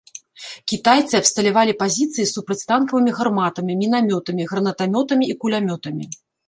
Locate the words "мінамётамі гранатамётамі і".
3.87-5.43